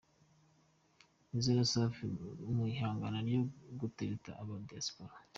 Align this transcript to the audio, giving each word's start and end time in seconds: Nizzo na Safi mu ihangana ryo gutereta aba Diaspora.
Nizzo 1.31 1.51
na 1.57 1.65
Safi 1.71 2.03
mu 2.55 2.63
ihangana 2.73 3.19
ryo 3.27 3.39
gutereta 3.79 4.31
aba 4.41 4.53
Diaspora. 4.69 5.13